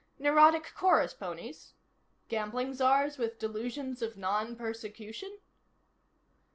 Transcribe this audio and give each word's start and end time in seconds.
Neurotic 0.17 0.71
chorus 0.73 1.13
ponies? 1.13 1.73
Gambling 2.27 2.73
czars 2.75 3.19
with 3.19 3.37
delusions 3.37 4.01
of 4.01 4.17
non 4.17 4.55
persecution? 4.55 5.37